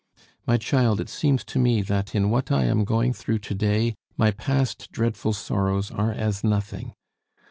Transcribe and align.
"My 0.47 0.57
child, 0.57 0.99
it 0.99 1.09
seems 1.09 1.43
to 1.43 1.59
me 1.59 1.83
that 1.83 2.15
in 2.15 2.31
what 2.31 2.51
I 2.51 2.63
am 2.63 2.85
going 2.85 3.13
through 3.13 3.37
to 3.37 3.53
day 3.53 3.93
my 4.17 4.31
past 4.31 4.91
dreadful 4.91 5.31
sorrows 5.33 5.91
are 5.91 6.11
as 6.11 6.43
nothing. 6.43 6.95